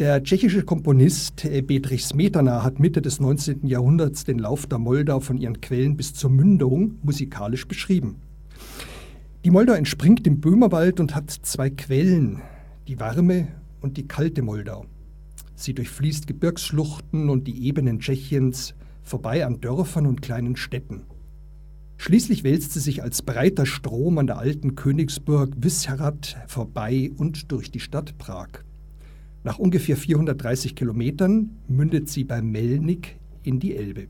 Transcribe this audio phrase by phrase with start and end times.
[0.00, 3.66] Der tschechische Komponist Bedřich Smetana hat Mitte des 19.
[3.66, 8.16] Jahrhunderts den Lauf der Moldau von ihren Quellen bis zur Mündung musikalisch beschrieben.
[9.44, 12.40] Die Moldau entspringt im Böhmerwald und hat zwei Quellen,
[12.88, 13.48] die warme
[13.82, 14.86] und die kalte Moldau.
[15.54, 21.02] Sie durchfließt Gebirgsschluchten und die Ebenen Tschechiens vorbei an Dörfern und kleinen Städten.
[21.98, 27.70] Schließlich wälzt sie sich als breiter Strom an der alten Königsburg Wissehrad vorbei und durch
[27.70, 28.64] die Stadt Prag.
[29.42, 34.08] Nach ungefähr 430 Kilometern mündet sie bei Melnik in die Elbe.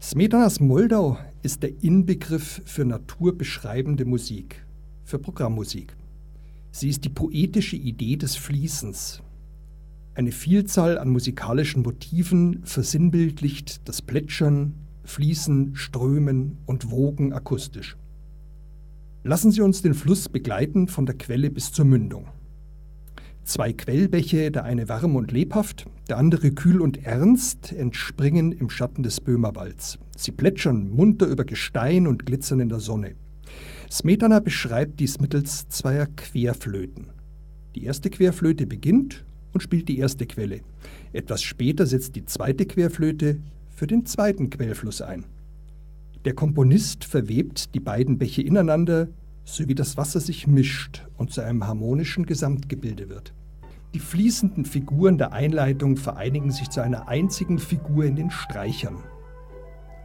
[0.00, 4.66] Smetanas Moldau ist der Inbegriff für naturbeschreibende Musik,
[5.04, 5.96] für Programmmusik.
[6.72, 9.22] Sie ist die poetische Idee des Fließens.
[10.14, 17.96] Eine Vielzahl an musikalischen Motiven versinnbildlicht das Plätschern, Fließen, Strömen und Wogen akustisch.
[19.22, 22.26] Lassen Sie uns den Fluss begleiten von der Quelle bis zur Mündung.
[23.44, 29.02] Zwei Quellbäche, der eine warm und lebhaft, der andere kühl und ernst, entspringen im Schatten
[29.02, 29.98] des Böhmerwalds.
[30.16, 33.14] Sie plätschern munter über Gestein und glitzern in der Sonne.
[33.90, 37.08] Smetana beschreibt dies mittels zweier Querflöten.
[37.74, 40.60] Die erste Querflöte beginnt und spielt die erste Quelle.
[41.12, 43.38] Etwas später setzt die zweite Querflöte
[43.74, 45.24] für den zweiten Quellfluss ein.
[46.24, 49.08] Der Komponist verwebt die beiden Bäche ineinander,
[49.44, 53.34] so wie das Wasser sich mischt und zu einem harmonischen Gesamtgebilde wird.
[53.94, 58.96] Die fließenden Figuren der Einleitung vereinigen sich zu einer einzigen Figur in den Streichern.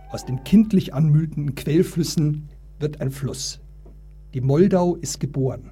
[0.09, 2.49] Aus den kindlich anmutenden Quellflüssen
[2.79, 3.61] wird ein Fluss.
[4.33, 5.71] Die Moldau ist geboren.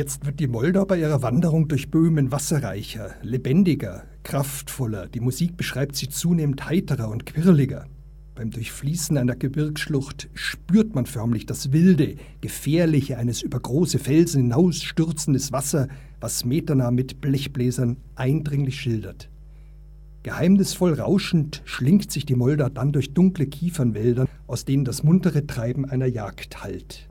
[0.00, 5.08] Jetzt wird die Moldau bei ihrer Wanderung durch Böhmen wasserreicher, lebendiger, kraftvoller.
[5.08, 7.84] Die Musik beschreibt sie zunehmend heiterer und quirliger.
[8.34, 15.52] Beim Durchfließen einer Gebirgsschlucht spürt man förmlich das wilde, gefährliche eines über große Felsen hinausstürzendes
[15.52, 15.86] Wasser,
[16.18, 19.28] was Metana mit Blechbläsern eindringlich schildert.
[20.22, 25.84] Geheimnisvoll rauschend schlingt sich die Moldau dann durch dunkle Kiefernwälder, aus denen das muntere Treiben
[25.84, 27.06] einer Jagd hallt.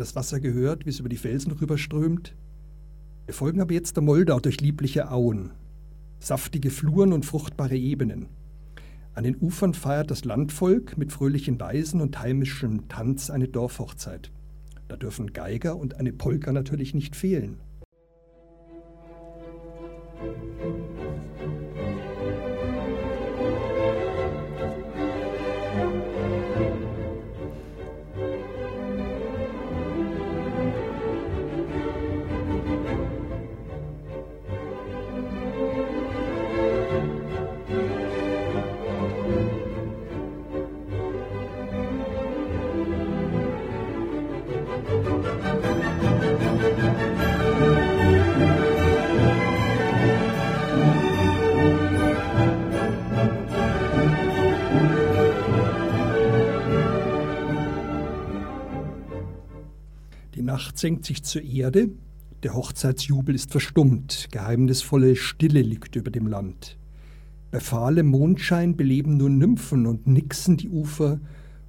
[0.00, 2.34] Das Wasser gehört, wie es über die Felsen rüberströmt.
[3.26, 5.52] Wir folgen aber jetzt der Moldau durch liebliche Auen,
[6.18, 8.26] saftige Fluren und fruchtbare Ebenen.
[9.14, 14.30] An den Ufern feiert das Landvolk mit fröhlichen Weisen und heimischem Tanz eine Dorfhochzeit.
[14.88, 17.58] Da dürfen Geiger und eine Polka natürlich nicht fehlen.
[60.60, 61.88] Nacht senkt sich zur Erde,
[62.42, 66.76] der Hochzeitsjubel ist verstummt, geheimnisvolle Stille liegt über dem Land.
[67.50, 71.18] Bei fahlem Mondschein beleben nur Nymphen und nixen die Ufer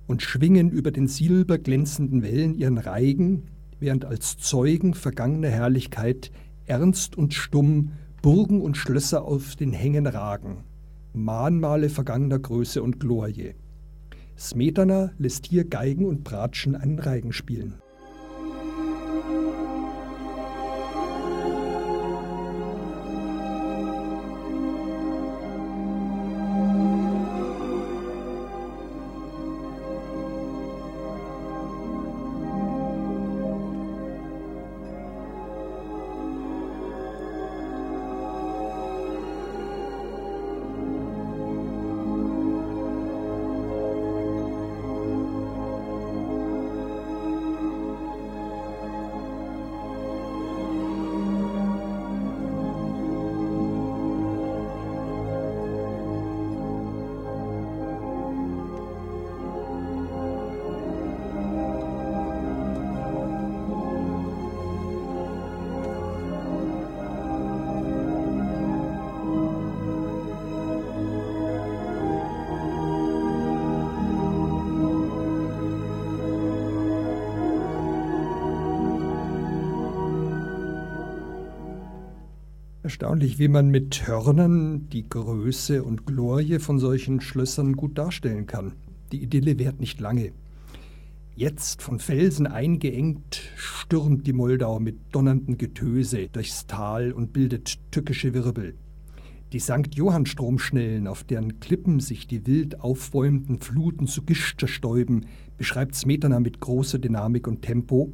[0.08, 3.44] und schwingen über den silberglänzenden Wellen ihren Reigen,
[3.80, 6.30] während als Zeugen vergangener Herrlichkeit
[6.66, 10.66] ernst und stumm Burgen und Schlösser auf den Hängen ragen,
[11.14, 13.54] Mahnmale vergangener Größe und Glorie.
[14.38, 17.81] Smetana lässt hier Geigen und Bratschen einen Reigen spielen.
[82.92, 88.74] Erstaunlich, wie man mit Hörnern die Größe und Glorie von solchen Schlössern gut darstellen kann.
[89.14, 90.34] Die Idylle währt nicht lange.
[91.34, 98.34] Jetzt von Felsen eingeengt stürmt die Moldau mit donnerndem Getöse durchs Tal und bildet tückische
[98.34, 98.76] Wirbel.
[99.54, 99.96] Die St.
[99.96, 105.28] Johann-Stromschnellen, auf deren Klippen sich die wild aufbäumenden Fluten zu Gischter stäuben,
[105.58, 108.12] beschreibt Smetana mit großer Dynamik und Tempo,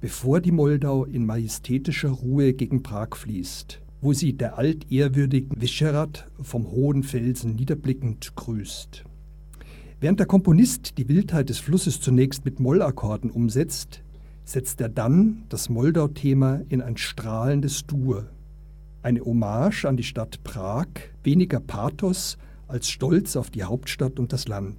[0.00, 6.70] bevor die Moldau in majestätischer Ruhe gegen Prag fließt wo sie der altehrwürdigen Vischerat vom
[6.70, 9.04] hohen Felsen niederblickend grüßt.
[10.00, 14.02] Während der Komponist die Wildheit des Flusses zunächst mit Mollakkorden umsetzt,
[14.44, 18.26] setzt er dann das Moldau-Thema in ein strahlendes Dur.
[19.02, 20.88] Eine Hommage an die Stadt Prag,
[21.22, 24.76] weniger Pathos als Stolz auf die Hauptstadt und das Land.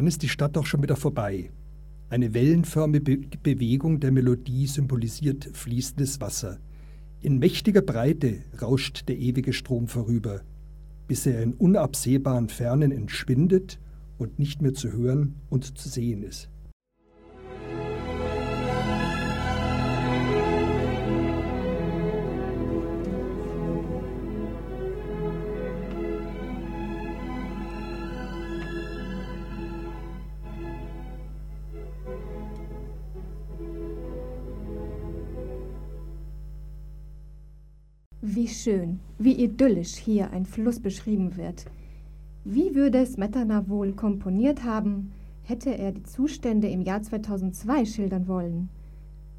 [0.00, 1.50] Dann ist die Stadt auch schon wieder vorbei.
[2.08, 6.56] Eine wellenförmige Bewegung der Melodie symbolisiert fließendes Wasser.
[7.20, 10.40] In mächtiger Breite rauscht der ewige Strom vorüber,
[11.06, 13.78] bis er in unabsehbaren Fernen entschwindet
[14.16, 16.48] und nicht mehr zu hören und zu sehen ist.
[38.22, 41.64] Wie schön, wie idyllisch hier ein Fluss beschrieben wird.
[42.44, 45.12] Wie würde Smetana wohl komponiert haben,
[45.42, 48.68] hätte er die Zustände im Jahr 2002 schildern wollen?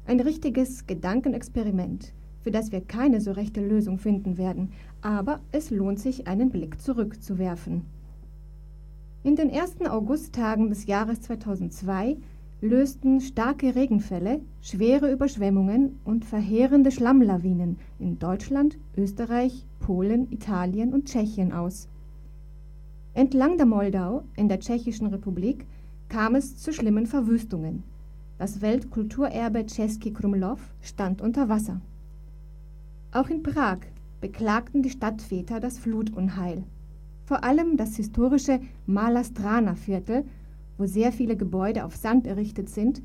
[0.04, 6.00] Ein richtiges Gedankenexperiment, für das wir keine so rechte Lösung finden werden, aber es lohnt
[6.00, 7.82] sich, einen Blick zurückzuwerfen.
[9.22, 12.16] In den ersten Augusttagen des Jahres 2002
[12.62, 21.52] lösten starke Regenfälle, schwere Überschwemmungen und verheerende Schlammlawinen in Deutschland, Österreich, Polen, Italien und Tschechien
[21.52, 21.88] aus.
[23.14, 25.66] Entlang der Moldau in der Tschechischen Republik
[26.08, 27.82] kam es zu schlimmen Verwüstungen.
[28.38, 31.80] Das Weltkulturerbe Český Krumlov stand unter Wasser.
[33.10, 33.78] Auch in Prag
[34.20, 36.62] beklagten die Stadtväter das Flutunheil.
[37.24, 40.24] Vor allem das historische Malastrana-Viertel
[40.82, 43.02] wo sehr viele Gebäude auf Sand errichtet sind,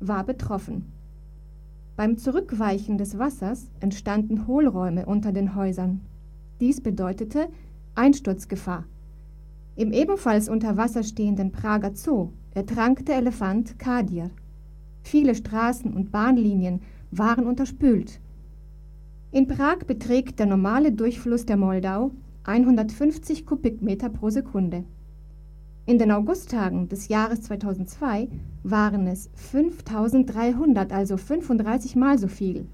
[0.00, 0.90] war betroffen.
[1.94, 6.00] Beim Zurückweichen des Wassers entstanden Hohlräume unter den Häusern.
[6.58, 7.46] Dies bedeutete
[7.94, 8.84] Einsturzgefahr.
[9.76, 14.30] Im ebenfalls unter Wasser stehenden Prager Zoo ertrank der Elefant Kadir.
[15.02, 16.80] Viele Straßen und Bahnlinien
[17.12, 18.18] waren unterspült.
[19.30, 22.10] In Prag beträgt der normale Durchfluss der Moldau
[22.42, 24.82] 150 Kubikmeter pro Sekunde.
[25.90, 28.28] In den Augusttagen des Jahres 2002
[28.62, 32.68] waren es 5300, also 35 Mal so viel.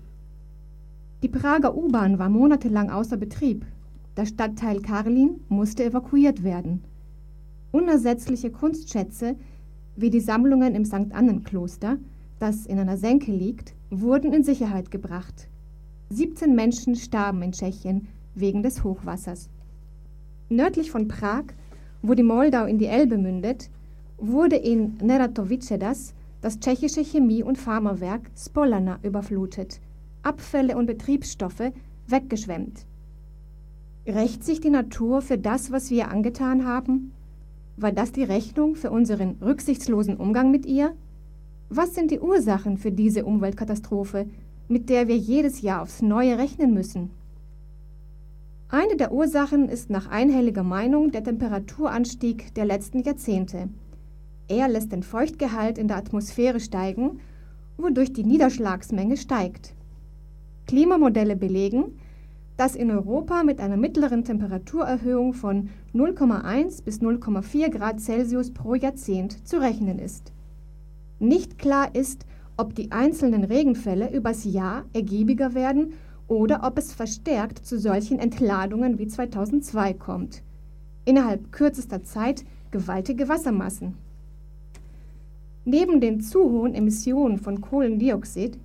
[1.22, 3.64] Die Prager U-Bahn war monatelang außer Betrieb.
[4.18, 6.84] Der Stadtteil Karlin musste evakuiert werden.
[7.72, 9.36] Unersetzliche Kunstschätze
[9.96, 11.14] wie die Sammlungen im St.
[11.14, 11.96] Annenkloster,
[12.38, 15.48] das in einer Senke liegt, wurden in Sicherheit gebracht.
[16.10, 19.48] 17 Menschen starben in Tschechien wegen des Hochwassers.
[20.50, 21.44] Nördlich von Prag
[22.06, 23.68] wo die Moldau in die Elbe mündet,
[24.16, 25.74] wurde in Neratovice
[26.40, 29.80] das tschechische Chemie- und Pharmawerk Spolana überflutet,
[30.22, 31.72] Abfälle und Betriebsstoffe
[32.06, 32.86] weggeschwemmt.
[34.06, 37.10] Rächt sich die Natur für das, was wir angetan haben?
[37.76, 40.94] War das die Rechnung für unseren rücksichtslosen Umgang mit ihr?
[41.70, 44.26] Was sind die Ursachen für diese Umweltkatastrophe,
[44.68, 47.10] mit der wir jedes Jahr aufs Neue rechnen müssen?
[48.68, 53.68] Eine der Ursachen ist nach einhelliger Meinung der Temperaturanstieg der letzten Jahrzehnte.
[54.48, 57.20] Er lässt den Feuchtgehalt in der Atmosphäre steigen,
[57.76, 59.72] wodurch die Niederschlagsmenge steigt.
[60.66, 62.00] Klimamodelle belegen,
[62.56, 69.46] dass in Europa mit einer mittleren Temperaturerhöhung von 0,1 bis 0,4 Grad Celsius pro Jahrzehnt
[69.46, 70.32] zu rechnen ist.
[71.20, 75.92] Nicht klar ist, ob die einzelnen Regenfälle übers Jahr ergiebiger werden
[76.28, 80.42] oder ob es verstärkt zu solchen Entladungen wie 2002 kommt.
[81.04, 83.94] Innerhalb kürzester Zeit gewaltige Wassermassen.
[85.64, 88.58] Neben den zu hohen Emissionen von Kohlendioxid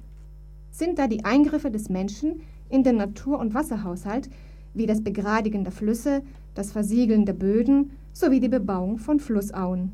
[0.72, 4.30] sind da die Eingriffe des Menschen in den Natur- und Wasserhaushalt
[4.74, 9.94] wie das Begradigen der Flüsse, das Versiegeln der Böden sowie die Bebauung von Flussauen.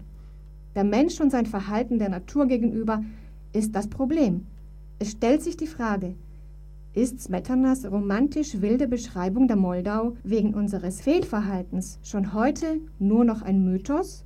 [0.76, 3.04] Der Mensch und sein Verhalten der Natur gegenüber
[3.54, 4.46] ist das Problem.
[5.00, 6.16] Es stellt sich die Frage,
[6.98, 13.64] ist Smetanas romantisch wilde Beschreibung der Moldau wegen unseres Fehlverhaltens schon heute nur noch ein
[13.64, 14.26] Mythos